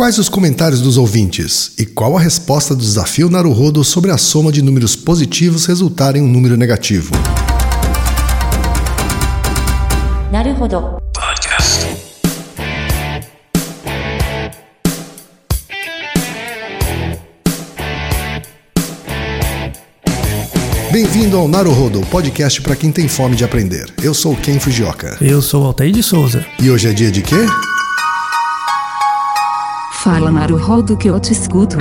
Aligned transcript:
Quais 0.00 0.16
os 0.16 0.30
comentários 0.30 0.80
dos 0.80 0.96
ouvintes? 0.96 1.72
E 1.78 1.84
qual 1.84 2.16
a 2.16 2.20
resposta 2.20 2.74
do 2.74 2.80
desafio 2.80 3.28
Naruhodo 3.28 3.84
sobre 3.84 4.10
a 4.10 4.16
soma 4.16 4.50
de 4.50 4.62
números 4.62 4.96
positivos 4.96 5.66
resultar 5.66 6.16
em 6.16 6.22
um 6.22 6.26
número 6.26 6.56
negativo? 6.56 7.12
Naruhodo. 10.32 10.96
Bem-vindo 20.90 21.36
ao 21.36 21.46
Naruhodo, 21.46 22.00
podcast 22.06 22.62
para 22.62 22.74
quem 22.74 22.90
tem 22.90 23.06
fome 23.06 23.36
de 23.36 23.44
aprender. 23.44 23.92
Eu 24.02 24.14
sou 24.14 24.34
Ken 24.34 24.58
Fujioka. 24.58 25.18
Eu 25.20 25.42
sou 25.42 25.66
Altair 25.66 25.92
de 25.92 26.02
Souza. 26.02 26.46
E 26.58 26.70
hoje 26.70 26.88
é 26.88 26.92
dia 26.94 27.10
de 27.10 27.20
quê? 27.20 27.46
Fala 30.02 30.30
Naruhodo 30.30 30.96
que 30.96 31.08
eu 31.08 31.18
te 31.20 31.32
escuto. 31.32 31.76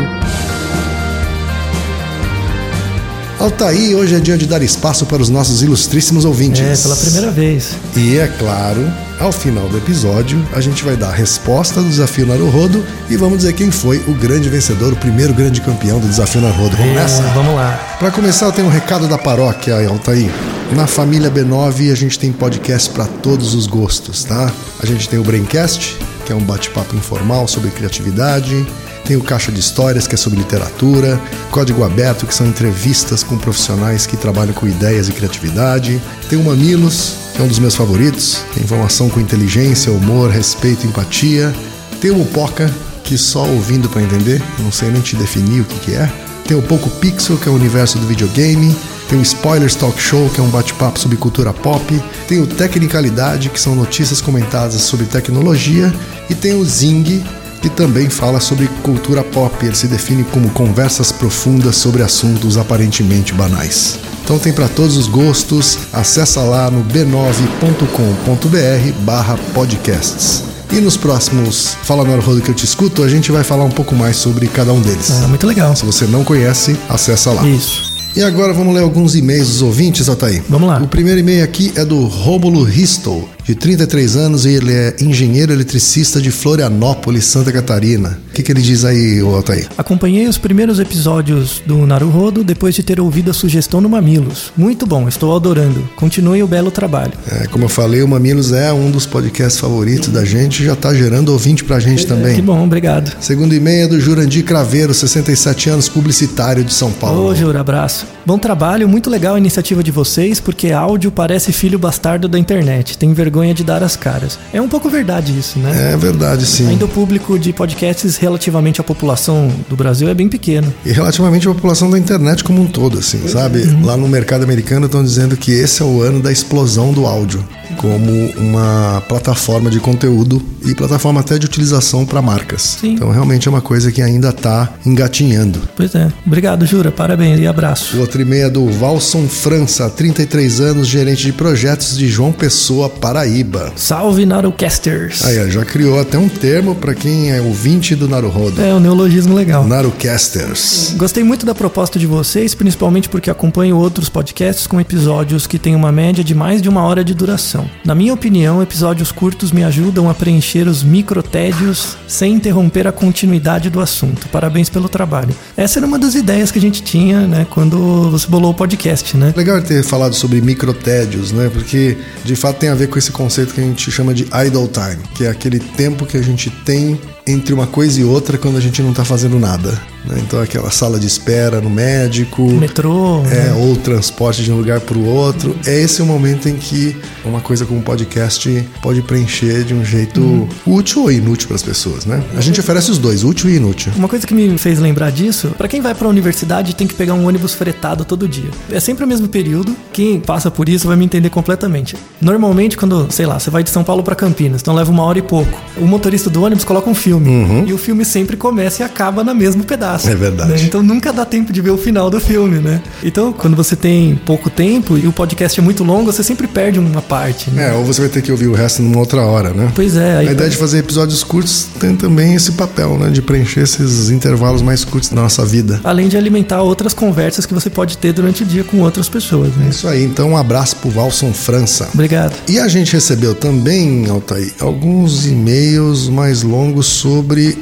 Altair, 3.39 3.95
hoje 3.95 4.15
é 4.15 4.19
dia 4.19 4.37
de 4.37 4.45
dar 4.45 4.61
espaço 4.61 5.05
para 5.05 5.21
os 5.21 5.29
nossos 5.29 5.61
ilustríssimos 5.63 6.25
ouvintes. 6.25 6.61
É, 6.61 6.75
pela 6.83 6.95
primeira 6.97 7.31
vez. 7.31 7.77
E 7.95 8.17
é 8.17 8.27
claro, 8.27 8.85
ao 9.17 9.31
final 9.31 9.69
do 9.69 9.77
episódio, 9.77 10.45
a 10.53 10.59
gente 10.59 10.83
vai 10.83 10.97
dar 10.97 11.07
a 11.07 11.13
resposta 11.13 11.81
do 11.81 11.87
desafio 11.87 12.25
Naruhodo 12.25 12.83
e 13.09 13.15
vamos 13.15 13.37
dizer 13.39 13.53
quem 13.53 13.71
foi 13.71 13.99
o 14.09 14.13
grande 14.13 14.49
vencedor, 14.49 14.91
o 14.91 14.97
primeiro 14.97 15.33
grande 15.33 15.61
campeão 15.61 15.99
do 15.99 16.07
desafio 16.07 16.41
Naruhodo. 16.41 16.75
Vamos 16.75 16.91
É, 16.91 16.95
nessa? 16.95 17.21
Vamos 17.29 17.55
lá. 17.55 17.79
Para 17.97 18.11
começar, 18.11 18.47
eu 18.47 18.51
tenho 18.51 18.67
um 18.67 18.71
recado 18.71 19.07
da 19.07 19.17
paróquia, 19.17 19.87
Altair. 19.87 20.29
Na 20.75 20.85
família 20.85 21.31
B9 21.31 21.89
a 21.91 21.95
gente 21.95 22.19
tem 22.19 22.33
podcast 22.33 22.89
para 22.89 23.05
todos 23.05 23.53
os 23.55 23.65
gostos, 23.65 24.25
tá? 24.25 24.51
A 24.83 24.85
gente 24.85 25.07
tem 25.07 25.17
o 25.17 25.23
Braincast, 25.23 25.97
que 26.29 26.33
é 26.33 26.35
um 26.35 26.43
bate-papo 26.43 26.95
informal 26.95 27.47
sobre 27.47 27.71
criatividade. 27.71 28.63
Tem 29.03 29.17
o 29.17 29.23
Caixa 29.23 29.51
de 29.51 29.59
Histórias, 29.59 30.05
que 30.05 30.13
é 30.13 30.17
sobre 30.17 30.37
literatura. 30.37 31.19
Código 31.49 31.83
Aberto, 31.83 32.27
que 32.27 32.35
são 32.35 32.45
entrevistas 32.45 33.23
com 33.23 33.35
profissionais 33.35 34.05
que 34.05 34.15
trabalham 34.15 34.53
com 34.53 34.67
ideias 34.67 35.09
e 35.09 35.11
criatividade. 35.11 35.99
Tem 36.29 36.37
o 36.37 36.43
Mamilos, 36.43 37.15
que 37.33 37.41
é 37.41 37.43
um 37.43 37.47
dos 37.47 37.57
meus 37.57 37.73
favoritos. 37.73 38.43
Tem 38.53 38.63
informação 38.63 39.09
com 39.09 39.19
inteligência, 39.19 39.91
humor, 39.91 40.29
respeito 40.29 40.85
empatia. 40.85 41.51
Tem 41.99 42.11
o 42.11 42.17
Mupoca, 42.17 42.71
que 43.03 43.17
só 43.17 43.43
ouvindo 43.47 43.89
para 43.89 44.03
entender, 44.03 44.39
não 44.59 44.71
sei 44.71 44.91
nem 44.91 45.01
te 45.01 45.15
definir 45.15 45.61
o 45.61 45.65
que, 45.65 45.79
que 45.79 45.95
é. 45.95 46.07
Tem 46.47 46.55
o 46.55 46.61
Poco 46.61 46.91
Pixel, 46.91 47.37
que 47.37 47.49
é 47.49 47.51
o 47.51 47.55
universo 47.55 47.97
do 47.97 48.05
videogame. 48.05 48.75
Tem 49.09 49.17
o 49.17 49.23
Spoilers 49.23 49.73
Talk 49.73 49.99
Show, 49.99 50.29
que 50.29 50.39
é 50.39 50.43
um 50.43 50.49
bate-papo 50.49 50.99
sobre 50.99 51.17
cultura 51.17 51.51
pop. 51.51 51.99
Tem 52.27 52.39
o 52.39 52.45
Tecnicalidade, 52.45 53.49
que 53.49 53.59
são 53.59 53.73
notícias 53.73 54.21
comentadas 54.21 54.83
sobre 54.83 55.07
tecnologia. 55.07 55.91
E 56.29 56.35
tem 56.35 56.53
o 56.53 56.63
Zing, 56.63 57.23
que 57.59 57.69
também 57.69 58.07
fala 58.07 58.39
sobre 58.39 58.67
cultura 58.83 59.23
pop. 59.23 59.65
Ele 59.65 59.75
se 59.75 59.87
define 59.87 60.23
como 60.25 60.51
conversas 60.51 61.11
profundas 61.11 61.75
sobre 61.75 62.03
assuntos 62.03 62.55
aparentemente 62.55 63.33
banais. 63.33 63.97
Então 64.23 64.37
tem 64.37 64.53
para 64.53 64.67
todos 64.67 64.95
os 64.95 65.07
gostos. 65.07 65.79
Acessa 65.91 66.41
lá 66.41 66.69
no 66.69 66.83
b9.com.br 66.83 69.01
barra 69.01 69.39
podcasts. 69.55 70.43
E 70.71 70.75
nos 70.75 70.95
próximos 70.95 71.75
Fala 71.81 72.03
na 72.03 72.21
Roda 72.21 72.41
que 72.41 72.51
eu 72.51 72.53
te 72.53 72.63
escuto, 72.63 73.01
a 73.01 73.09
gente 73.09 73.31
vai 73.31 73.43
falar 73.43 73.63
um 73.63 73.71
pouco 73.71 73.95
mais 73.95 74.17
sobre 74.17 74.47
cada 74.47 74.71
um 74.71 74.79
deles. 74.79 75.09
Ah, 75.23 75.27
muito 75.27 75.47
legal. 75.47 75.75
Se 75.75 75.83
você 75.83 76.05
não 76.05 76.23
conhece, 76.23 76.77
acessa 76.87 77.31
lá. 77.31 77.43
Isso. 77.43 77.97
E 78.15 78.23
agora 78.23 78.51
vamos 78.53 78.73
ler 78.73 78.81
alguns 78.81 79.15
e-mails 79.15 79.47
dos 79.47 79.61
ouvintes, 79.61 80.09
Altair. 80.09 80.43
Vamos 80.49 80.67
lá. 80.67 80.81
O 80.81 80.87
primeiro 80.87 81.19
e-mail 81.19 81.43
aqui 81.43 81.71
é 81.75 81.85
do 81.85 82.05
Rômulo 82.05 82.63
Ristow, 82.63 83.29
de 83.49 83.55
33 83.55 84.15
anos, 84.15 84.45
e 84.45 84.49
ele 84.49 84.71
é 84.71 84.95
engenheiro 85.01 85.51
eletricista 85.51 86.21
de 86.21 86.29
Florianópolis, 86.29 87.25
Santa 87.25 87.51
Catarina. 87.51 88.19
O 88.29 88.33
que, 88.35 88.43
que 88.43 88.51
ele 88.51 88.61
diz 88.61 88.85
aí, 88.85 89.19
Altair? 89.21 89.67
Acompanhei 89.75 90.27
os 90.27 90.37
primeiros 90.37 90.79
episódios 90.79 91.59
do 91.65 91.83
Naruhodo 91.83 92.43
depois 92.43 92.75
de 92.75 92.83
ter 92.83 92.99
ouvido 92.99 93.31
a 93.31 93.33
sugestão 93.33 93.81
no 93.81 93.89
Mamilos. 93.89 94.53
Muito 94.55 94.85
bom, 94.85 95.07
estou 95.07 95.35
adorando. 95.35 95.81
Continue 95.95 96.43
o 96.43 96.47
belo 96.47 96.69
trabalho. 96.69 97.11
É, 97.27 97.47
como 97.47 97.65
eu 97.65 97.69
falei, 97.69 98.03
o 98.03 98.07
Mamilos 98.07 98.51
é 98.51 98.71
um 98.71 98.91
dos 98.91 99.07
podcasts 99.07 99.59
favoritos 99.59 100.09
da 100.09 100.23
gente, 100.23 100.63
já 100.63 100.75
tá 100.75 100.93
gerando 100.93 101.29
ouvinte 101.29 101.63
pra 101.63 101.79
gente 101.79 102.03
Que 102.03 102.07
também. 102.07 102.39
bom, 102.43 102.63
obrigado. 102.63 103.11
Segundo 103.19 103.55
e-mail 103.55 103.85
é 103.85 103.87
do 103.87 103.99
Jurandir 103.99 104.43
Craveiro, 104.45 104.93
67 104.93 105.71
anos, 105.71 105.89
publicitário 105.89 106.63
de 106.63 106.71
São 106.71 106.91
Paulo. 106.91 107.25
Ô, 107.25 107.33
Jura, 107.33 107.61
abraço. 107.61 108.05
Bom 108.27 108.37
trabalho, 108.37 108.87
muito 108.87 109.09
legal 109.09 109.33
a 109.33 109.39
iniciativa 109.39 109.81
de 109.81 109.89
vocês, 109.89 110.39
porque 110.39 110.71
áudio 110.71 111.11
parece 111.11 111.51
filho 111.51 111.79
bastardo 111.79 112.27
da 112.27 112.37
internet. 112.37 112.95
Tem 112.95 113.11
vergonha 113.11 113.38
de 113.53 113.63
dar 113.63 113.83
as 113.83 113.95
caras. 113.95 114.37
É 114.53 114.61
um 114.61 114.67
pouco 114.67 114.89
verdade 114.89 115.37
isso, 115.37 115.59
né? 115.59 115.93
É 115.93 115.97
verdade, 115.97 116.45
sim. 116.45 116.67
Ainda 116.67 116.85
o 116.85 116.89
público 116.89 117.37
de 117.37 117.53
podcasts 117.53 118.17
relativamente 118.17 118.81
à 118.81 118.83
população 118.83 119.51
do 119.69 119.75
Brasil 119.75 120.09
é 120.09 120.13
bem 120.13 120.29
pequeno. 120.29 120.73
E 120.85 120.91
relativamente 120.91 121.47
à 121.47 121.53
população 121.53 121.89
da 121.89 121.97
internet 121.97 122.43
como 122.43 122.61
um 122.61 122.67
todo, 122.67 122.99
assim, 122.99 123.27
sabe? 123.27 123.63
Lá 123.83 123.97
no 123.97 124.07
mercado 124.07 124.43
americano 124.43 124.85
estão 124.85 125.03
dizendo 125.03 125.37
que 125.37 125.51
esse 125.51 125.81
é 125.81 125.85
o 125.85 126.01
ano 126.01 126.21
da 126.21 126.31
explosão 126.31 126.91
do 126.91 127.05
áudio 127.05 127.43
como 127.77 128.11
uma 128.37 129.01
plataforma 129.07 129.69
de 129.69 129.79
conteúdo 129.79 130.41
e 130.65 130.75
plataforma 130.75 131.21
até 131.21 131.37
de 131.37 131.45
utilização 131.45 132.05
para 132.05 132.21
marcas. 132.21 132.77
Sim. 132.81 132.93
Então 132.93 133.11
realmente 133.11 133.47
é 133.47 133.51
uma 133.51 133.61
coisa 133.61 133.91
que 133.91 134.01
ainda 134.01 134.29
está 134.29 134.69
engatinhando. 134.85 135.61
Pois 135.75 135.93
é. 135.95 136.11
Obrigado, 136.25 136.65
Jura. 136.65 136.91
Parabéns 136.91 137.39
e 137.39 137.47
abraço. 137.47 137.97
O 137.97 138.01
outro 138.01 138.21
e-mail 138.21 138.47
é 138.47 138.49
do 138.49 138.69
Valson 138.69 139.27
França, 139.27 139.89
33 139.89 140.59
anos, 140.59 140.87
gerente 140.87 141.23
de 141.23 141.33
projetos 141.33 141.97
de 141.97 142.07
João 142.07 142.31
Pessoa, 142.31 142.89
Paraíba. 142.89 143.71
Salve, 143.75 144.25
Narucasters. 144.25 145.23
Aí, 145.25 145.49
já 145.49 145.65
criou 145.65 145.99
até 145.99 146.17
um 146.17 146.29
termo 146.29 146.75
para 146.75 146.93
quem 146.93 147.31
é 147.31 147.41
ouvinte 147.41 147.95
do 147.95 148.07
Naruhodo. 148.07 148.61
É, 148.61 148.73
um 148.73 148.79
neologismo 148.79 149.33
legal. 149.33 149.65
Narucasters. 149.65 150.93
Gostei 150.97 151.23
muito 151.23 151.45
da 151.45 151.55
proposta 151.55 151.97
de 151.97 152.05
vocês, 152.05 152.53
principalmente 152.53 153.09
porque 153.09 153.29
acompanho 153.29 153.77
outros 153.77 154.09
podcasts 154.09 154.67
com 154.67 154.79
episódios 154.79 155.47
que 155.47 155.59
têm 155.59 155.75
uma 155.75 155.91
média 155.91 156.23
de 156.23 156.35
mais 156.35 156.61
de 156.61 156.69
uma 156.69 156.83
hora 156.83 157.03
de 157.03 157.13
duração. 157.13 157.58
Na 157.83 157.95
minha 157.95 158.13
opinião, 158.13 158.61
episódios 158.61 159.11
curtos 159.11 159.51
me 159.51 159.63
ajudam 159.63 160.09
a 160.09 160.13
preencher 160.13 160.67
os 160.67 160.83
microtédios 160.83 161.97
sem 162.07 162.33
interromper 162.33 162.87
a 162.87 162.91
continuidade 162.91 163.69
do 163.69 163.79
assunto. 163.79 164.27
Parabéns 164.29 164.69
pelo 164.69 164.89
trabalho. 164.89 165.35
Essa 165.55 165.79
era 165.79 165.87
uma 165.87 165.99
das 165.99 166.15
ideias 166.15 166.51
que 166.51 166.59
a 166.59 166.61
gente 166.61 166.81
tinha, 166.81 167.27
né, 167.27 167.47
quando 167.49 168.11
você 168.11 168.27
bolou 168.27 168.51
o 168.51 168.53
podcast, 168.53 169.15
né? 169.17 169.33
Legal 169.35 169.61
ter 169.61 169.83
falado 169.83 170.13
sobre 170.13 170.41
microtédios, 170.41 171.31
né? 171.31 171.49
Porque 171.51 171.97
de 172.23 172.35
fato 172.35 172.57
tem 172.57 172.69
a 172.69 172.75
ver 172.75 172.87
com 172.87 172.97
esse 172.97 173.11
conceito 173.11 173.53
que 173.53 173.61
a 173.61 173.63
gente 173.63 173.91
chama 173.91 174.13
de 174.13 174.23
idle 174.23 174.67
time, 174.67 175.03
que 175.15 175.25
é 175.25 175.29
aquele 175.29 175.59
tempo 175.59 176.05
que 176.05 176.17
a 176.17 176.21
gente 176.21 176.49
tem 176.49 176.99
entre 177.31 177.53
uma 177.53 177.67
coisa 177.67 177.99
e 177.99 178.03
outra 178.03 178.37
quando 178.37 178.57
a 178.57 178.61
gente 178.61 178.81
não 178.81 178.93
tá 178.93 179.03
fazendo 179.05 179.37
nada. 179.39 179.71
né? 180.05 180.17
Então 180.25 180.41
aquela 180.41 180.71
sala 180.71 180.99
de 180.99 181.05
espera 181.07 181.59
no 181.61 181.69
médico, 181.69 182.43
Metrô. 182.43 183.23
é, 183.25 183.49
né? 183.49 183.53
ou 183.53 183.75
transporte 183.75 184.43
de 184.43 184.51
um 184.51 184.57
lugar 184.57 184.79
para 184.79 184.97
o 184.97 185.05
outro. 185.05 185.55
É 185.65 185.79
esse 185.81 186.01
o 186.01 186.05
momento 186.05 186.47
em 186.49 186.55
que 186.55 186.95
uma 187.25 187.41
coisa 187.41 187.65
como 187.65 187.81
podcast 187.81 188.67
pode 188.81 189.01
preencher 189.01 189.63
de 189.63 189.73
um 189.73 189.83
jeito 189.85 190.19
Uhum. 190.21 190.47
útil 190.65 191.03
ou 191.03 191.11
inútil 191.11 191.47
para 191.47 191.55
as 191.55 191.63
pessoas, 191.63 192.05
né? 192.05 192.23
A 192.35 192.41
gente 192.41 192.59
oferece 192.59 192.89
os 192.91 192.97
dois, 192.97 193.23
útil 193.23 193.49
e 193.49 193.55
inútil. 193.57 193.91
Uma 193.95 194.07
coisa 194.07 194.25
que 194.25 194.33
me 194.33 194.57
fez 194.57 194.79
lembrar 194.79 195.11
disso, 195.11 195.49
pra 195.57 195.67
quem 195.67 195.81
vai 195.81 195.93
pra 195.93 196.07
universidade 196.07 196.75
tem 196.75 196.87
que 196.87 196.93
pegar 196.93 197.13
um 197.13 197.27
ônibus 197.27 197.53
fretado 197.53 198.03
todo 198.05 198.27
dia. 198.27 198.49
É 198.71 198.79
sempre 198.79 199.03
o 199.03 199.07
mesmo 199.07 199.27
período. 199.27 199.75
Quem 199.93 200.19
passa 200.19 200.49
por 200.49 200.67
isso 200.69 200.87
vai 200.87 200.95
me 200.95 201.05
entender 201.05 201.29
completamente. 201.29 201.95
Normalmente 202.21 202.77
quando, 202.77 203.07
sei 203.11 203.25
lá, 203.25 203.37
você 203.39 203.49
vai 203.49 203.63
de 203.63 203.69
São 203.69 203.83
Paulo 203.83 204.01
pra 204.03 204.15
Campinas, 204.15 204.61
então 204.61 204.73
leva 204.73 204.89
uma 204.91 205.03
hora 205.03 205.19
e 205.19 205.21
pouco. 205.21 205.59
O 205.77 205.85
motorista 205.85 206.29
do 206.29 206.43
ônibus 206.43 206.63
coloca 206.63 206.89
um 206.89 206.95
filme 206.95 207.18
e 207.65 207.73
o 207.73 207.77
filme 207.77 208.05
sempre 208.05 208.37
começa 208.37 208.81
e 208.81 208.85
acaba 208.85 209.23
no 209.23 209.33
mesmo 209.33 209.63
pedaço. 209.63 210.09
É 210.09 210.15
verdade. 210.15 210.51
né? 210.51 210.61
Então 210.63 210.81
nunca 210.81 211.11
dá 211.11 211.25
tempo 211.25 211.51
de 211.51 211.61
ver 211.61 211.71
o 211.71 211.77
final 211.77 212.09
do 212.09 212.19
filme, 212.19 212.59
né? 212.59 212.81
Então 213.03 213.31
quando 213.33 213.55
você 213.55 213.75
tem 213.75 214.15
pouco 214.25 214.49
tempo 214.49 214.97
e 214.97 215.07
o 215.07 215.11
podcast 215.11 215.59
é 215.59 215.63
muito 215.63 215.83
longo, 215.83 216.11
você 216.11 216.23
sempre 216.23 216.47
perde 216.47 216.79
uma 216.79 217.01
parte. 217.01 217.49
Né? 217.51 217.69
É, 217.69 217.73
ou 217.73 217.83
você 217.83 218.01
vai 218.01 218.09
ter 218.09 218.21
que 218.21 218.31
ouvir 218.31 218.47
o 218.47 218.53
resto 218.53 218.81
numa 218.81 218.99
outra 218.99 219.21
hora, 219.21 219.51
né? 219.51 219.71
Pois 219.75 219.95
é. 219.95 220.17
A 220.17 220.23
ideia 220.23 220.49
de 220.49 220.57
fazer 220.57 220.79
episódios 220.79 221.23
curtos 221.23 221.67
tem 221.79 221.95
também 221.95 222.35
esse 222.35 222.53
papel, 222.53 222.97
né? 222.97 223.09
De 223.09 223.21
preencher 223.21 223.61
esses 223.61 224.09
intervalos 224.09 224.61
mais 224.61 224.83
curtos 224.83 225.09
da 225.09 225.21
nossa 225.21 225.45
vida. 225.45 225.79
Além 225.83 226.07
de 226.07 226.17
alimentar 226.17 226.61
outras 226.61 226.93
conversas 226.93 227.45
que 227.45 227.53
você 227.53 227.69
pode 227.69 227.97
ter 227.97 228.13
durante 228.13 228.43
o 228.43 228.45
dia 228.45 228.63
com 228.63 228.79
outras 228.81 229.09
pessoas, 229.09 229.49
né? 229.55 229.67
Isso 229.69 229.87
aí, 229.87 230.03
então 230.03 230.31
um 230.31 230.37
abraço 230.37 230.75
pro 230.77 230.89
Valson 230.89 231.33
França. 231.33 231.89
Obrigado. 231.93 232.35
E 232.47 232.59
a 232.59 232.67
gente 232.67 232.93
recebeu 232.93 233.35
também, 233.35 234.07
Altair, 234.09 234.53
alguns 234.59 235.25
e-mails 235.25 236.07
mais 236.09 236.43
longos 236.43 236.85
sobre 236.87 237.08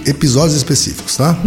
episódios 0.06 0.56
específicos, 0.56 1.16
tá? 1.18 1.38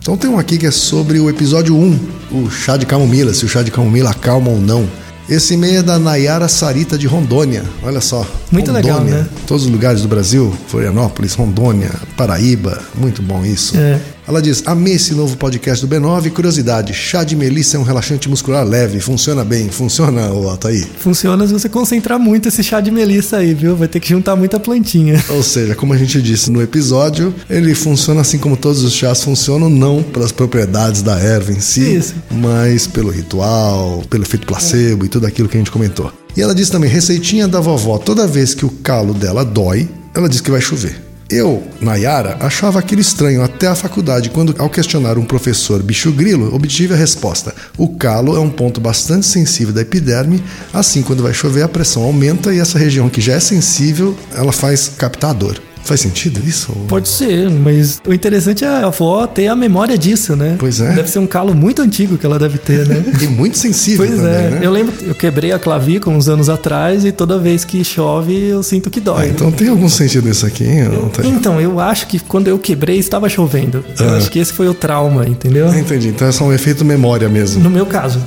Então 0.00 0.16
tem 0.16 0.28
um 0.28 0.38
aqui 0.38 0.58
que 0.58 0.66
é 0.66 0.70
sobre 0.70 1.18
o 1.18 1.30
episódio 1.30 1.74
1, 1.74 1.98
o 2.32 2.50
chá 2.50 2.76
de 2.76 2.84
camomila, 2.84 3.32
se 3.32 3.44
o 3.44 3.48
chá 3.48 3.62
de 3.62 3.70
camomila 3.70 4.10
acalma 4.10 4.50
ou 4.50 4.60
não. 4.60 4.86
Esse 5.26 5.54
e-mail 5.54 5.78
é 5.78 5.82
da 5.82 5.98
Nayara 5.98 6.48
Sarita 6.48 6.98
de 6.98 7.06
Rondônia. 7.06 7.64
Olha 7.82 8.02
só. 8.02 8.26
Muito 8.52 8.70
legal, 8.70 8.98
Rondônia. 8.98 9.20
né? 9.20 9.28
Todos 9.46 9.64
os 9.64 9.70
lugares 9.70 10.02
do 10.02 10.08
Brasil, 10.08 10.52
Florianópolis, 10.68 11.32
Rondônia, 11.32 11.90
Paraíba. 12.14 12.82
Muito 12.94 13.22
bom 13.22 13.42
isso. 13.42 13.74
É. 13.78 13.98
Ela 14.26 14.40
diz: 14.40 14.62
Amei 14.66 14.94
esse 14.94 15.14
novo 15.14 15.36
podcast 15.36 15.84
do 15.84 15.94
B9. 15.94 16.30
Curiosidade: 16.30 16.94
chá 16.94 17.22
de 17.22 17.36
melissa 17.36 17.76
é 17.76 17.80
um 17.80 17.82
relaxante 17.82 18.28
muscular 18.28 18.64
leve. 18.64 18.98
Funciona 19.00 19.44
bem. 19.44 19.68
Funciona, 19.68 20.32
ô 20.32 20.48
Altair? 20.48 20.86
Funciona 20.98 21.46
se 21.46 21.52
você 21.52 21.68
concentrar 21.68 22.18
muito 22.18 22.48
esse 22.48 22.62
chá 22.62 22.80
de 22.80 22.90
melissa 22.90 23.38
aí, 23.38 23.52
viu? 23.52 23.76
Vai 23.76 23.86
ter 23.86 24.00
que 24.00 24.08
juntar 24.08 24.34
muita 24.34 24.58
plantinha. 24.58 25.22
Ou 25.28 25.42
seja, 25.42 25.74
como 25.74 25.92
a 25.92 25.98
gente 25.98 26.22
disse 26.22 26.50
no 26.50 26.62
episódio, 26.62 27.34
ele 27.50 27.74
funciona 27.74 28.22
assim 28.22 28.38
como 28.38 28.56
todos 28.56 28.82
os 28.82 28.94
chás 28.94 29.22
funcionam, 29.22 29.68
não 29.68 30.02
pelas 30.02 30.32
propriedades 30.32 31.02
da 31.02 31.18
erva 31.18 31.52
em 31.52 31.60
si, 31.60 31.96
Isso. 31.96 32.14
mas 32.30 32.86
pelo 32.86 33.10
ritual, 33.10 34.02
pelo 34.08 34.24
efeito 34.24 34.46
placebo 34.46 35.04
e 35.04 35.08
tudo 35.08 35.26
aquilo 35.26 35.48
que 35.48 35.56
a 35.56 35.60
gente 35.60 35.70
comentou. 35.70 36.10
E 36.34 36.40
ela 36.40 36.54
diz 36.54 36.70
também: 36.70 36.88
receitinha 36.88 37.46
da 37.46 37.60
vovó, 37.60 37.98
toda 37.98 38.26
vez 38.26 38.54
que 38.54 38.64
o 38.64 38.70
calo 38.70 39.12
dela 39.12 39.44
dói, 39.44 39.88
ela 40.14 40.28
diz 40.28 40.40
que 40.40 40.50
vai 40.50 40.60
chover. 40.60 41.13
Eu, 41.34 41.64
Nayara, 41.80 42.36
achava 42.38 42.78
aquilo 42.78 43.00
estranho 43.00 43.42
até 43.42 43.66
a 43.66 43.74
faculdade, 43.74 44.30
quando, 44.30 44.54
ao 44.56 44.70
questionar 44.70 45.18
um 45.18 45.24
professor 45.24 45.82
bicho 45.82 46.12
grilo, 46.12 46.54
obtive 46.54 46.94
a 46.94 46.96
resposta: 46.96 47.52
o 47.76 47.88
calo 47.88 48.36
é 48.36 48.38
um 48.38 48.48
ponto 48.48 48.80
bastante 48.80 49.26
sensível 49.26 49.74
da 49.74 49.80
epiderme, 49.80 50.40
assim, 50.72 51.02
quando 51.02 51.24
vai 51.24 51.34
chover, 51.34 51.62
a 51.62 51.68
pressão 51.68 52.04
aumenta 52.04 52.54
e 52.54 52.60
essa 52.60 52.78
região 52.78 53.08
que 53.08 53.20
já 53.20 53.32
é 53.32 53.40
sensível, 53.40 54.16
ela 54.36 54.52
faz 54.52 54.92
captar 54.96 55.34
dor. 55.34 55.60
Faz 55.84 56.00
sentido 56.00 56.40
isso? 56.46 56.72
Pode 56.88 57.08
ser, 57.08 57.50
mas 57.50 58.00
o 58.06 58.12
interessante 58.14 58.64
é 58.64 58.68
a 58.68 58.86
avó 58.86 59.26
ter 59.26 59.48
a 59.48 59.54
memória 59.56 59.98
disso, 59.98 60.34
né? 60.34 60.56
Pois 60.58 60.80
é. 60.80 60.92
Deve 60.94 61.10
ser 61.10 61.18
um 61.18 61.26
calo 61.26 61.54
muito 61.54 61.82
antigo 61.82 62.16
que 62.16 62.24
ela 62.24 62.38
deve 62.38 62.56
ter, 62.58 62.86
né? 62.88 63.04
E 63.20 63.26
muito 63.26 63.58
sensível 63.58 64.06
Pois 64.06 64.18
também, 64.18 64.34
é, 64.34 64.50
né? 64.50 64.60
eu 64.62 64.70
lembro, 64.70 64.94
eu 65.02 65.14
quebrei 65.14 65.52
a 65.52 65.58
clavícula 65.58 66.16
uns 66.16 66.28
anos 66.28 66.48
atrás 66.48 67.04
e 67.04 67.12
toda 67.12 67.38
vez 67.38 67.64
que 67.64 67.84
chove 67.84 68.34
eu 68.48 68.62
sinto 68.62 68.88
que 68.90 68.98
dói. 69.00 69.24
Ah, 69.24 69.28
então 69.28 69.52
tem 69.52 69.68
algum 69.68 69.88
sentido 69.88 70.28
isso 70.28 70.46
aqui, 70.46 70.64
hein? 70.64 70.84
Não 70.84 71.08
tem? 71.10 71.30
Então, 71.30 71.60
eu 71.60 71.78
acho 71.78 72.06
que 72.06 72.18
quando 72.18 72.48
eu 72.48 72.58
quebrei 72.58 72.98
estava 72.98 73.28
chovendo. 73.28 73.84
Eu 73.98 74.08
Ah. 74.08 74.16
acho 74.16 74.30
que 74.30 74.38
esse 74.38 74.52
foi 74.52 74.68
o 74.68 74.74
trauma, 74.74 75.26
entendeu? 75.28 75.72
Entendi, 75.74 76.08
então 76.08 76.26
é 76.26 76.32
só 76.32 76.44
um 76.44 76.52
efeito 76.52 76.84
memória 76.84 77.28
mesmo. 77.28 77.62
No 77.62 77.70
meu 77.70 77.84
caso. 77.86 78.20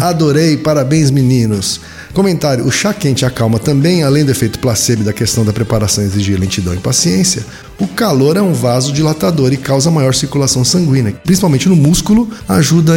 Adorei, 0.00 0.56
parabéns 0.56 1.10
meninos. 1.10 1.80
Comentário: 2.18 2.66
o 2.66 2.70
chá 2.72 2.92
quente 2.92 3.24
acalma 3.24 3.60
também, 3.60 4.02
além 4.02 4.24
do 4.24 4.32
efeito 4.32 4.58
placebo 4.58 5.02
e 5.02 5.04
da 5.04 5.12
questão 5.12 5.44
da 5.44 5.52
preparação 5.52 6.02
exigir 6.02 6.36
lentidão 6.36 6.74
e 6.74 6.78
paciência. 6.78 7.46
O 7.78 7.86
calor 7.86 8.36
é 8.36 8.42
um 8.42 8.52
vasodilatador 8.52 9.52
e 9.52 9.56
causa 9.56 9.88
maior 9.88 10.12
circulação 10.12 10.64
sanguínea, 10.64 11.14
principalmente 11.22 11.68
no 11.68 11.76
músculo, 11.76 12.28
ajuda 12.48 12.94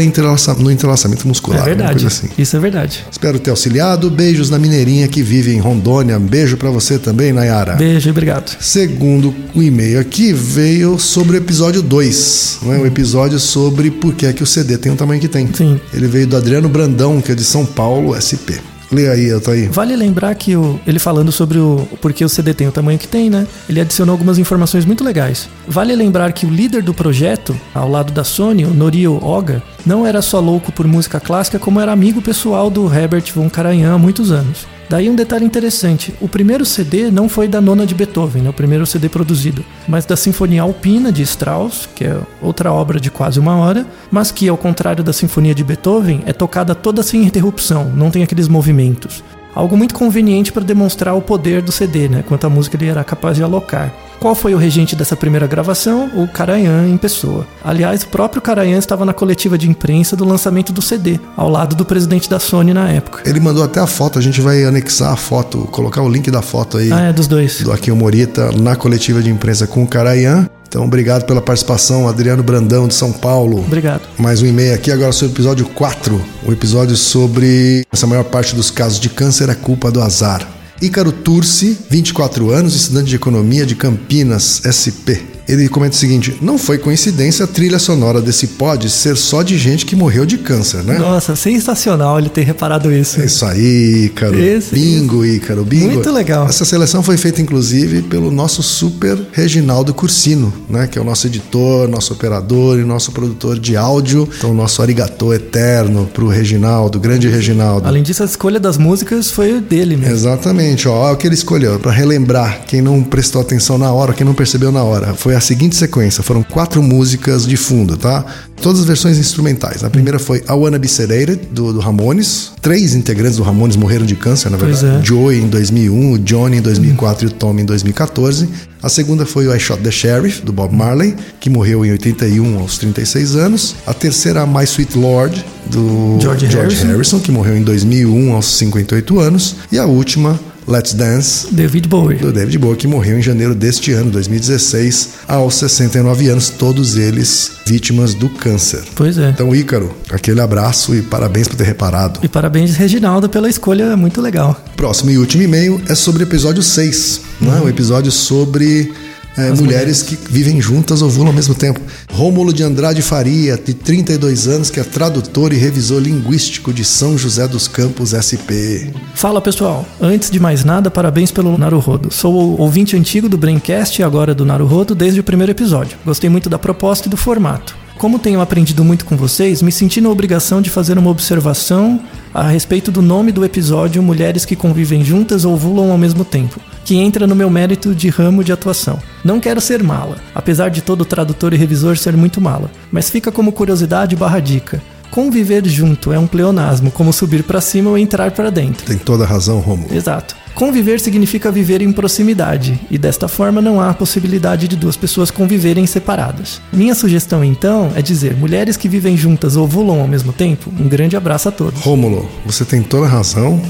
no 0.58 0.72
entrelaçamento 0.72 1.28
muscular. 1.28 1.60
É 1.60 1.70
alguma 1.70 1.90
verdade. 1.90 2.08
assim. 2.08 2.30
Isso 2.36 2.58
é 2.58 2.60
verdade. 2.60 3.06
Espero 3.12 3.38
ter 3.38 3.52
auxiliado. 3.52 4.10
Beijos 4.10 4.50
na 4.50 4.58
Mineirinha 4.58 5.08
que 5.08 5.22
vive 5.22 5.54
em 5.54 5.60
Rondônia. 5.60 6.18
Beijo 6.18 6.58
pra 6.58 6.72
você 6.72 6.98
também, 6.98 7.32
Nayara. 7.32 7.76
Beijo 7.76 8.10
e 8.10 8.12
obrigado. 8.12 8.58
Segundo 8.60 9.36
o 9.54 9.62
e-mail 9.62 10.00
aqui, 10.00 10.34
veio 10.34 10.98
sobre 10.98 11.36
o 11.36 11.38
episódio 11.38 11.84
2, 11.84 12.58
não 12.64 12.74
é? 12.74 12.80
o 12.80 12.88
episódio 12.88 13.38
sobre 13.38 13.92
por 13.92 14.16
que, 14.16 14.26
é 14.26 14.34
que 14.34 14.42
o 14.42 14.48
CD 14.48 14.80
tem 14.80 14.92
o 14.92 14.96
tamanho 14.96 15.22
que 15.22 15.28
tem. 15.28 15.48
Sim. 15.54 15.80
Ele 15.94 16.08
veio 16.08 16.26
do 16.26 16.36
Adriano 16.36 16.68
Brandão, 16.68 17.22
que 17.22 17.32
é 17.32 17.36
de 17.36 17.44
São 17.44 17.68
Paulo, 17.68 18.18
SP. 18.18 18.58
Lê 18.92 19.08
aí. 19.52 19.68
Vale 19.68 19.96
lembrar 19.96 20.36
que 20.36 20.56
o- 20.56 20.80
ele 20.86 21.00
falando 21.00 21.32
sobre 21.32 21.58
o 21.60 21.88
porque 22.02 22.26
o 22.26 22.30
CD 22.30 22.54
tem 22.54 22.68
o 22.68 22.72
tamanho 22.72 23.00
que 23.00 23.08
tem, 23.08 23.30
né? 23.30 23.48
Ele 23.70 23.80
adicionou 23.80 24.14
algumas 24.14 24.38
informações 24.38 24.86
muito 24.86 25.04
legais. 25.04 25.48
Vale 25.68 25.96
lembrar 25.96 26.32
que 26.34 26.46
o 26.46 26.50
líder 26.50 26.84
do 26.84 26.94
projeto, 26.94 27.56
ao 27.74 27.90
lado 27.90 28.12
da 28.12 28.24
Sony, 28.24 28.66
o 28.66 28.74
Norio 28.74 29.14
Oga, 29.24 29.64
não 29.86 30.06
era 30.06 30.22
só 30.22 30.40
louco 30.40 30.72
por 30.72 30.86
música 30.88 31.20
clássica, 31.20 31.58
como 31.58 31.80
era 31.80 31.92
amigo 31.92 32.22
pessoal 32.22 32.70
do 32.70 32.94
Herbert 32.94 33.32
von 33.34 33.50
Karajan 33.50 33.94
há 33.94 33.98
muitos 33.98 34.32
anos. 34.32 34.68
Daí 34.92 35.10
um 35.10 35.16
detalhe 35.16 35.46
interessante: 35.46 36.14
o 36.20 36.28
primeiro 36.28 36.66
CD 36.66 37.10
não 37.10 37.30
foi 37.30 37.48
da 37.48 37.62
nona 37.62 37.86
de 37.86 37.96
Beethoven, 37.96 38.42
né, 38.42 38.50
o 38.50 38.54
primeiro 38.54 38.86
CD 38.86 39.08
produzido, 39.08 39.64
mas 39.88 40.06
da 40.06 40.18
Sinfonia 40.18 40.64
Alpina 40.64 41.14
de 41.14 41.22
Strauss, 41.22 41.88
que 41.96 42.04
é 42.04 42.20
outra 42.42 42.74
obra 42.74 43.00
de 43.00 43.10
quase 43.10 43.40
uma 43.40 43.56
hora, 43.56 43.88
mas 44.12 44.32
que, 44.32 44.50
ao 44.50 44.58
contrário 44.58 45.02
da 45.02 45.14
Sinfonia 45.14 45.56
de 45.56 45.64
Beethoven, 45.64 46.24
é 46.26 46.34
tocada 46.34 46.76
toda 46.76 47.04
sem 47.04 47.24
interrupção, 47.24 47.86
não 47.96 48.12
tem 48.12 48.22
aqueles 48.22 48.50
movimentos. 48.50 49.24
Algo 49.54 49.76
muito 49.78 49.94
conveniente 49.94 50.52
para 50.52 50.64
demonstrar 50.64 51.16
o 51.16 51.22
poder 51.22 51.62
do 51.62 51.72
CD, 51.72 52.08
né, 52.08 52.24
quanto 52.28 52.46
a 52.46 52.50
música 52.50 52.78
ele 52.78 52.88
era 52.88 53.04
capaz 53.04 53.36
de 53.38 53.44
alocar. 53.44 53.94
Qual 54.20 54.36
foi 54.36 54.54
o 54.54 54.58
regente 54.58 54.96
dessa 54.96 55.16
primeira 55.16 55.48
gravação? 55.48 56.10
O 56.16 56.28
Karajan 56.28 56.88
em 56.88 56.96
pessoa. 56.96 57.46
Aliás, 57.64 58.04
o 58.04 58.08
próprio 58.08 58.40
Karajan 58.42 58.78
estava 58.78 59.04
na 59.04 59.14
coletiva 59.14 59.58
de 59.58 59.68
imprensa 59.68 60.16
do 60.16 60.24
lançamento 60.24 60.72
do 60.72 60.82
CD, 60.82 61.20
ao 61.36 61.50
lado 61.50 61.76
do 61.76 61.84
presidente 61.84 62.30
da 62.30 62.40
Sony 62.40 62.72
na 62.74 62.88
época. 62.90 63.24
Ele 63.28 63.40
mandou 63.40 63.64
até 63.64 63.80
a 63.80 63.88
foto, 63.88 64.20
a 64.20 64.22
gente 64.22 64.40
vai 64.40 64.64
anexar 64.64 65.12
a 65.12 65.16
foto, 65.16 65.68
colocar 65.72 66.04
o 66.04 66.10
link 66.10 66.30
da 66.30 66.42
foto 66.44 66.78
aí 66.78 66.92
Ah, 66.94 67.02
é 67.10 67.14
dos 67.14 67.28
dois. 67.28 67.62
do 67.62 67.72
Akio 67.72 67.96
Morita 67.96 68.52
na 68.52 68.76
coletiva 68.76 69.24
de 69.24 69.30
imprensa 69.32 69.66
com 69.66 69.84
o 69.84 69.88
Carayan. 69.88 70.48
Então, 70.72 70.86
obrigado 70.86 71.26
pela 71.26 71.42
participação, 71.42 72.08
Adriano 72.08 72.42
Brandão, 72.42 72.88
de 72.88 72.94
São 72.94 73.12
Paulo. 73.12 73.60
Obrigado. 73.60 74.04
Mais 74.18 74.42
um 74.42 74.46
e-mail 74.46 74.74
aqui 74.74 74.90
agora 74.90 75.12
sobre 75.12 75.34
o 75.34 75.36
episódio 75.36 75.66
4, 75.66 76.22
o 76.48 76.52
episódio 76.54 76.96
sobre 76.96 77.86
essa 77.92 78.08
maior 78.08 78.24
parte 78.24 78.56
dos 78.56 78.72
casos 78.72 78.98
de 78.98 79.10
câncer 79.10 79.50
é 79.50 79.54
culpa 79.54 79.92
do 79.92 80.02
azar. 80.02 80.48
Ícaro 80.82 81.12
Turci, 81.12 81.78
24 81.90 82.52
anos, 82.52 82.74
estudante 82.74 83.10
de 83.10 83.18
economia 83.18 83.66
de 83.66 83.76
Campinas, 83.76 84.62
SP. 84.64 85.31
Ele 85.52 85.68
comenta 85.68 85.96
o 85.96 86.00
seguinte: 86.00 86.38
não 86.42 86.58
foi 86.58 86.78
coincidência 86.78 87.44
a 87.46 87.48
trilha 87.48 87.78
sonora 87.80 88.22
desse 88.22 88.48
pod 88.48 88.90
ser 88.90 89.18
só 89.18 89.42
de 89.44 89.58
gente 89.58 89.86
que 89.86 89.96
morreu 89.96 90.26
de 90.26 90.38
câncer, 90.38 90.84
né? 90.84 90.98
Nossa, 90.98 91.36
sensacional 91.36 92.18
ele 92.18 92.30
ter 92.30 92.44
reparado 92.44 92.92
isso. 92.92 93.20
É 93.22 93.26
isso 93.26 93.46
aí, 93.46 94.06
Ícaro. 94.06 94.40
Esse- 94.40 94.74
bingo, 94.74 95.26
Ícaro, 95.26 95.64
bingo. 95.66 95.92
Muito 95.94 96.12
legal. 96.12 96.48
Essa 96.48 96.64
seleção 96.66 97.04
foi 97.04 97.18
feita, 97.18 97.42
inclusive, 97.42 98.02
pelo 98.04 98.32
nosso 98.32 98.64
super 98.64 99.18
Reginaldo 99.32 99.94
Cursino, 99.94 100.54
né? 100.70 100.88
Que 100.88 100.98
é 100.98 101.02
o 101.02 101.06
nosso 101.06 101.28
editor, 101.28 101.88
nosso 101.90 102.14
operador 102.14 102.80
e 102.80 102.84
nosso 102.84 103.12
produtor 103.12 103.60
de 103.60 103.76
áudio. 103.76 104.28
Então, 104.38 104.54
nosso 104.54 104.82
arigatô 104.82 105.34
eterno 105.34 106.10
pro 106.14 106.28
Reginaldo, 106.28 107.00
grande 107.00 107.28
Reginaldo. 107.28 107.88
Além 107.88 108.04
disso, 108.04 108.24
a 108.24 108.26
escolha 108.26 108.60
das 108.60 108.78
músicas 108.78 109.30
foi 109.30 109.60
dele 109.60 109.98
mesmo. 109.98 110.14
Exatamente, 110.16 110.88
ó, 110.88 110.94
olha 110.94 111.14
o 111.14 111.18
que 111.18 111.28
ele 111.28 111.36
escolheu 111.36 111.80
para 111.80 111.92
relembrar 111.92 112.62
quem 112.66 112.82
não 112.82 113.04
prestou 113.04 113.42
atenção 113.42 113.78
na 113.78 113.92
hora, 113.92 114.14
quem 114.14 114.26
não 114.26 114.34
percebeu 114.34 114.72
na 114.72 114.84
hora. 114.84 115.14
Foi 115.14 115.36
a 115.36 115.41
seguinte 115.42 115.76
sequência, 115.76 116.24
foram 116.24 116.44
quatro 116.44 116.82
músicas 116.82 117.46
de 117.46 117.58
fundo, 117.58 117.98
tá? 117.98 118.26
Todas 118.62 118.82
as 118.82 118.86
versões 118.86 119.18
instrumentais. 119.18 119.84
A 119.84 119.90
primeira 119.90 120.20
foi 120.20 120.38
I 120.40 120.52
Wanna 120.52 120.78
Be 120.78 120.88
Sedated 120.88 121.48
do, 121.52 121.74
do 121.74 121.80
Ramones. 121.80 122.52
Três 122.62 122.94
integrantes 122.94 123.38
do 123.38 123.44
Ramones 123.44 123.76
morreram 123.76 124.06
de 124.06 124.16
câncer, 124.16 124.50
na 124.52 124.58
Pois 124.58 124.82
verdade. 124.82 125.02
é. 125.02 125.06
Joey 125.06 125.40
em 125.42 125.48
2001, 125.48 126.12
o 126.14 126.20
Johnny 126.20 126.58
em 126.58 126.62
2004 126.62 127.26
e 127.26 127.28
o 127.28 127.32
Tom 127.32 127.58
em 127.60 127.66
2014. 127.66 128.48
A 128.84 128.90
segunda 128.90 129.26
foi 129.26 129.48
o 129.48 129.56
I 129.56 129.60
Shot 129.60 129.82
the 129.82 129.92
Sheriff 129.92 130.42
do 130.44 130.52
Bob 130.54 130.76
Marley, 130.76 131.16
que 131.40 131.50
morreu 131.50 131.84
em 131.86 131.92
81 131.92 132.60
aos 132.60 132.78
36 132.78 133.36
anos. 133.36 133.76
A 133.86 133.94
terceira 133.94 134.46
My 134.46 134.64
Sweet 134.64 134.98
Lord 134.98 135.44
do 135.72 136.18
George 136.22 136.46
Harrison. 136.48 136.88
Harrison, 136.88 137.20
que 137.20 137.32
morreu 137.32 137.58
em 137.58 137.64
2001 137.64 138.34
aos 138.34 138.46
58 138.58 139.20
anos. 139.20 139.56
E 139.72 139.78
a 139.80 139.86
última, 139.86 140.40
Let's 140.68 140.94
Dance, 140.94 141.54
David 141.54 141.88
Bowie. 141.88 142.18
do 142.18 142.32
David 142.32 142.58
Bowie, 142.58 142.78
que 142.78 142.88
morreu 142.88 143.18
em 143.18 143.22
janeiro 143.22 143.56
deste 143.56 143.92
ano, 143.92 144.12
2016, 144.12 145.10
aos 145.28 145.56
69 145.56 146.28
anos, 146.30 146.50
todos 146.50 146.98
eles 146.98 147.52
vítimas 147.66 148.14
do 148.14 148.30
câncer. 148.30 148.84
Pois 148.96 149.18
é. 149.18 149.30
Então, 149.30 149.56
Ícaro, 149.56 149.94
aquele 150.10 150.42
abraço 150.42 150.96
e 150.96 151.02
parabéns 151.02 151.48
por 151.48 151.56
ter 151.56 151.64
reparado. 151.64 152.20
E 152.24 152.28
parabéns, 152.28 152.76
Reginaldo, 152.76 153.30
pela 153.30 153.50
escolha 153.50 153.96
muito 153.98 154.22
legal. 154.22 154.60
Próximo 154.76 155.12
e 155.12 155.18
último 155.18 155.44
e-mail 155.44 155.82
é 155.88 155.96
sobre 155.96 156.24
o 156.24 156.26
episódio 156.26 156.62
6, 156.62 157.22
né? 157.42 157.62
o 157.64 157.70
episódio 157.70 158.12
sobre 158.12 158.94
é, 159.38 159.52
mulheres, 159.52 160.04
que 160.04 160.16
vivem 160.16 160.62
juntas 160.62 161.02
ovulam 161.02 161.30
ao 161.30 161.34
mesmo 161.34 161.56
tempo. 161.56 161.80
Rômulo 162.12 162.54
de 162.54 162.64
Andrade 162.64 163.02
Faria, 163.02 163.58
de 163.58 163.74
32 163.74 164.48
anos, 164.48 164.70
que 164.70 164.80
é 164.80 164.84
tradutor 164.84 165.54
e 165.54 165.58
revisor 165.58 166.00
linguístico 166.00 166.74
de 166.74 166.84
São 166.84 167.18
José 167.18 167.48
dos 167.48 167.68
Campos, 167.68 168.12
SP. 168.12 168.92
Fala 169.16 169.42
pessoal, 169.42 169.86
antes 170.00 170.30
de 170.30 170.40
mais 170.40 170.64
nada, 170.64 170.92
parabéns 170.92 171.32
pelo 171.32 171.58
Naruhodo. 171.58 172.12
Sou 172.12 172.34
o 172.34 172.62
ouvinte 172.62 172.96
antigo 172.96 173.30
do 173.30 173.38
Braincast 173.38 174.02
e 174.02 174.04
agora 174.04 174.36
do 174.36 174.46
Naruhodo 174.46 174.94
desde 174.94 175.20
o 175.20 175.24
primeiro 175.24 175.52
episódio. 175.52 175.98
Gostei 176.06 176.30
muito 176.30 176.50
da 176.50 176.60
proposta 176.60 177.08
e 177.08 177.10
do 177.10 177.18
formato. 177.18 177.82
Como 178.02 178.18
tenho 178.18 178.42
aprendido 178.42 178.84
muito 178.84 179.06
com 179.06 179.16
vocês, 179.16 179.62
me 179.62 179.72
senti 179.72 180.02
na 180.02 180.10
obrigação 180.10 180.60
de 180.60 180.72
fazer 180.72 180.98
uma 180.98 181.12
observação 181.12 182.00
a 182.34 182.48
respeito 182.48 182.92
do 182.92 183.00
nome 183.00 183.32
do 183.32 183.46
episódio 183.46 184.02
Mulheres 184.02 184.44
que 184.44 184.56
convivem 184.56 185.04
juntas 185.04 185.46
ou 185.46 185.54
ovulam 185.54 185.92
ao 185.92 186.00
mesmo 186.00 186.26
tempo, 186.26 186.60
que 186.84 186.96
entra 186.96 187.28
no 187.28 187.36
meu 187.36 187.50
mérito 187.50 187.94
de 187.94 188.10
ramo 188.10 188.44
de 188.44 188.52
atuação. 188.52 189.00
Não 189.24 189.40
quero 189.40 189.62
ser 189.62 189.84
mala, 189.84 190.18
apesar 190.34 190.70
de 190.70 190.82
todo 190.82 191.06
tradutor 191.06 191.54
e 191.54 191.58
revisor 191.58 191.98
ser 191.98 192.16
muito 192.16 192.42
mala, 192.42 192.72
mas 192.92 193.10
fica 193.10 193.32
como 193.32 193.52
curiosidade 193.52 194.16
barra 194.16 194.40
dica. 194.40 194.82
Conviver 195.12 195.68
junto 195.68 196.14
é 196.14 196.18
um 196.18 196.26
pleonasmo, 196.26 196.90
como 196.90 197.12
subir 197.12 197.44
para 197.44 197.60
cima 197.60 197.90
ou 197.90 197.98
entrar 197.98 198.32
para 198.32 198.50
dentro. 198.50 198.86
Tem 198.86 198.98
toda 198.98 199.26
a 199.26 199.28
razão, 199.28 199.60
Rômulo. 199.60 199.94
Exato. 199.94 200.36
Conviver 200.56 201.00
significa 201.00 201.52
viver 201.52 201.82
em 201.82 201.92
proximidade, 201.92 202.80
e 202.90 202.98
desta 202.98 203.28
forma 203.28 203.62
não 203.62 203.82
há 203.82 203.94
possibilidade 203.94 204.68
de 204.68 204.76
duas 204.76 204.96
pessoas 204.96 205.32
conviverem 205.32 205.86
separadas. 205.88 206.62
Minha 206.72 206.94
sugestão 206.94 207.44
então 207.44 207.92
é 207.96 208.02
dizer: 208.02 208.36
mulheres 208.36 208.78
que 208.78 208.90
vivem 208.90 209.18
juntas 209.18 209.56
ovulam 209.56 210.02
ao 210.02 210.08
mesmo 210.08 210.34
tempo, 210.34 210.72
um 210.80 210.88
grande 210.88 211.16
abraço 211.16 211.50
a 211.50 211.52
todos. 211.52 211.82
Rômulo, 211.82 212.30
você 212.46 212.66
tem 212.66 212.82
toda 212.82 213.06
a 213.06 213.10
razão. 213.10 213.62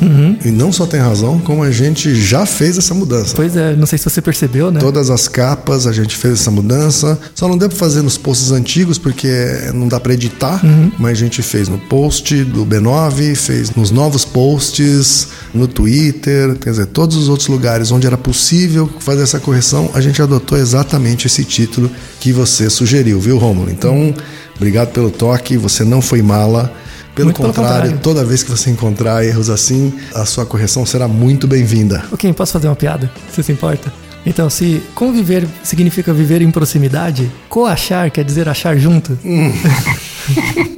E 0.44 0.50
não 0.50 0.72
só 0.72 0.86
tem 0.86 1.00
razão, 1.00 1.40
como 1.40 1.64
a 1.64 1.72
gente 1.72 2.16
já 2.16 2.46
fez 2.46 2.78
essa 2.78 2.94
mudança. 2.94 3.36
Pois 3.36 3.56
é, 3.56 3.76
não 3.76 3.86
sei 3.86 3.98
se 3.98 4.10
você 4.10 4.22
percebeu, 4.22 4.72
né? 4.72 4.80
Todas 4.80 5.10
as 5.10 5.28
capas 5.28 5.88
a 5.88 5.92
gente 5.92 6.16
fez 6.16 6.42
essa 6.42 6.52
mudança. 6.52 7.20
Só 7.36 7.48
não 7.48 7.58
deu 7.58 7.70
pra 7.70 7.78
fazer 7.78 8.02
nos 8.02 8.18
posts 8.18 8.52
antigos 8.52 8.98
porque 8.98 9.32
não 9.74 9.88
dá 9.88 10.00
pra 10.00 10.14
editar, 10.14 10.62
mas 10.98 11.12
a 11.12 11.22
gente 11.22 11.42
fez 11.42 11.68
no 11.68 11.78
post 11.78 12.44
do 12.44 12.66
B9, 12.66 13.36
fez 13.36 13.72
nos 13.76 13.92
novos 13.92 14.26
posts, 14.26 15.28
no 15.54 15.68
Twitter, 15.68 16.58
quer 16.72 16.82
dizer, 16.82 16.86
todos 16.88 17.18
os 17.18 17.30
outros 17.30 17.48
lugares 17.48 17.92
onde 17.92 18.08
era 18.08 18.18
possível 18.18 18.90
fazer 19.00 19.24
essa 19.24 19.40
correção, 19.40 19.90
a 19.94 20.02
gente 20.02 20.22
adotou 20.22 20.58
exatamente 20.58 21.28
esse 21.28 21.44
título 21.44 21.92
que 22.20 22.32
você 22.32 22.70
sugeriu, 22.70 23.20
viu, 23.20 23.38
Rômulo? 23.38 23.70
Então, 23.70 24.14
obrigado 24.56 24.92
pelo 24.92 25.12
toque, 25.12 25.58
você 25.58 25.84
não 25.84 26.02
foi 26.02 26.22
mala. 26.22 26.74
Pelo 27.14 27.26
Muito 27.26 27.42
pelo 27.42 27.50
contrário, 27.54 27.76
contrário. 27.82 28.00
toda 28.00 28.24
vez 28.24 28.42
que 28.42 28.50
você 28.50 28.70
encontrar 28.70 29.26
erros 29.26 29.50
assim, 29.50 29.92
a 30.16 30.26
sua 30.26 30.46
correção 30.46 30.86
será 30.86 31.10
muito 31.10 31.46
bem-vinda. 31.46 32.06
Ok, 32.10 32.32
posso 32.32 32.54
fazer 32.54 32.70
uma 32.70 32.76
piada? 32.76 33.12
Você 33.30 33.44
se 33.44 33.52
importa? 33.52 33.92
Então, 34.26 34.50
se 34.50 34.82
conviver 34.96 35.46
significa 35.62 36.14
viver 36.14 36.42
em 36.42 36.50
proximidade, 36.50 37.30
coachar 37.50 38.10
quer 38.12 38.24
dizer 38.24 38.48
achar 38.48 38.78
junto. 38.78 39.18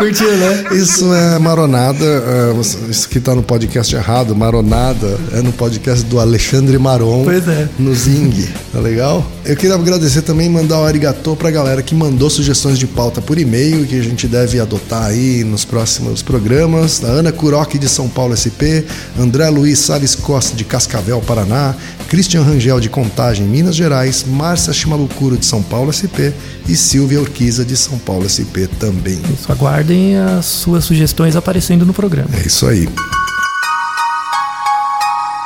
Curtiu, 0.00 0.34
né? 0.34 0.64
Isso 0.72 1.12
é 1.12 1.38
maronada, 1.38 2.02
é, 2.02 2.90
isso 2.90 3.06
que 3.06 3.20
tá 3.20 3.34
no 3.34 3.42
podcast 3.42 3.94
errado, 3.94 4.34
maronada, 4.34 5.18
é 5.34 5.42
no 5.42 5.52
podcast 5.52 6.06
do 6.06 6.18
Alexandre 6.18 6.78
Maron. 6.78 7.22
Pois 7.22 7.46
é. 7.46 7.68
No 7.78 7.94
Zing, 7.94 8.48
tá 8.72 8.80
legal? 8.80 9.30
Eu 9.44 9.54
queria 9.56 9.74
agradecer 9.74 10.22
também 10.22 10.46
e 10.46 10.50
mandar 10.50 10.80
o 10.80 10.84
arigatô 10.84 11.36
pra 11.36 11.50
galera 11.50 11.82
que 11.82 11.94
mandou 11.94 12.30
sugestões 12.30 12.78
de 12.78 12.86
pauta 12.86 13.20
por 13.20 13.38
e-mail 13.38 13.84
que 13.84 13.98
a 13.98 14.02
gente 14.02 14.26
deve 14.26 14.58
adotar 14.58 15.04
aí 15.04 15.44
nos 15.44 15.66
próximos 15.66 16.22
programas. 16.22 17.04
A 17.04 17.08
Ana 17.08 17.30
Kuroki 17.30 17.78
de 17.78 17.88
São 17.88 18.08
Paulo 18.08 18.34
SP, 18.36 18.88
André 19.18 19.50
Luiz 19.50 19.80
Salles 19.80 20.14
Costa 20.14 20.56
de 20.56 20.64
Cascavel, 20.64 21.20
Paraná, 21.20 21.74
Christian 22.08 22.42
Rangel 22.42 22.80
de 22.80 22.88
Contagem, 22.88 23.46
Minas 23.46 23.76
Gerais, 23.76 24.24
Márcia 24.26 24.72
Chimalucuro 24.72 25.36
de 25.36 25.44
São 25.44 25.62
Paulo 25.62 25.92
SP 25.92 26.32
e 26.68 26.76
Silvia 26.76 27.20
Urquiza 27.20 27.64
de 27.64 27.76
São 27.76 27.98
Paulo 27.98 28.28
SP 28.28 28.66
também. 28.78 29.20
Isso, 29.32 29.50
aguardem 29.90 30.16
as 30.16 30.46
suas 30.46 30.84
sugestões 30.84 31.34
aparecendo 31.36 31.84
no 31.84 31.92
programa. 31.92 32.28
É 32.32 32.46
isso 32.46 32.66
aí. 32.66 32.88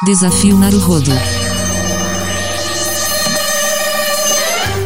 Desafio 0.04 0.58
Naruhodo. 0.58 1.10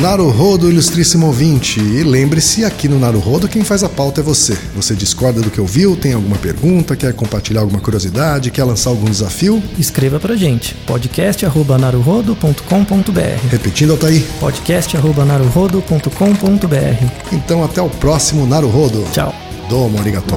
Naruhodo, 0.00 0.70
ilustríssimo 0.70 1.26
ouvinte. 1.26 1.80
E 1.80 2.02
lembre-se, 2.02 2.64
aqui 2.64 2.88
no 2.88 2.98
Naruhodo, 2.98 3.46
quem 3.48 3.62
faz 3.64 3.82
a 3.82 3.88
pauta 3.88 4.20
é 4.20 4.24
você. 4.24 4.54
Você 4.74 4.94
discorda 4.94 5.40
do 5.40 5.50
que 5.50 5.58
ouviu, 5.60 5.96
tem 5.96 6.12
alguma 6.12 6.36
pergunta, 6.36 6.94
quer 6.94 7.14
compartilhar 7.14 7.62
alguma 7.62 7.80
curiosidade, 7.80 8.50
quer 8.50 8.64
lançar 8.64 8.90
algum 8.90 9.06
desafio? 9.06 9.62
Escreva 9.78 10.20
pra 10.20 10.36
gente. 10.36 10.74
podcast.naruhodo.com.br 10.86 13.48
Repetindo, 13.50 13.92
Altair. 13.92 14.22
podcast.naruhodo.com.br 14.38 17.32
Então 17.32 17.64
até 17.64 17.80
o 17.80 17.88
próximo 17.88 18.46
Naruhodo. 18.46 19.02
Tchau. 19.12 19.34
Domo 19.68 19.98
arigatô. 19.98 20.36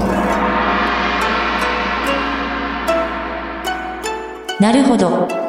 な 4.60 5.49